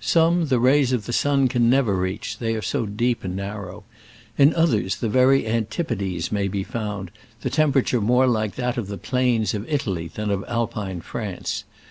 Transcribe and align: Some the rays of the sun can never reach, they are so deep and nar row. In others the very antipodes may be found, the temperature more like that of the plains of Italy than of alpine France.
Some 0.00 0.46
the 0.46 0.58
rays 0.58 0.94
of 0.94 1.04
the 1.04 1.12
sun 1.12 1.46
can 1.46 1.68
never 1.68 1.94
reach, 1.94 2.38
they 2.38 2.54
are 2.54 2.62
so 2.62 2.86
deep 2.86 3.22
and 3.22 3.36
nar 3.36 3.66
row. 3.66 3.84
In 4.38 4.54
others 4.54 4.96
the 4.96 5.10
very 5.10 5.46
antipodes 5.46 6.32
may 6.32 6.48
be 6.48 6.62
found, 6.64 7.10
the 7.42 7.50
temperature 7.50 8.00
more 8.00 8.26
like 8.26 8.54
that 8.54 8.78
of 8.78 8.86
the 8.86 8.96
plains 8.96 9.52
of 9.52 9.68
Italy 9.68 10.08
than 10.08 10.30
of 10.30 10.42
alpine 10.48 11.02
France. 11.02 11.64